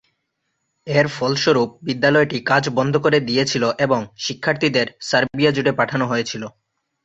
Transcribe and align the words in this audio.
এর 0.87 1.07
ফলস্বরূপ, 1.15 1.69
বিদ্যালয়টি 1.87 2.37
কাজ 2.49 2.63
বন্ধ 2.77 2.93
করে 3.05 3.17
দিয়েছিল 3.29 3.63
এবং 3.85 3.99
শিক্ষার্থীদের 4.25 4.87
সার্বিয়া 5.09 5.51
জুড়ে 5.55 5.71
পাঠানো 5.79 6.05
হয়েছিল। 6.11 6.43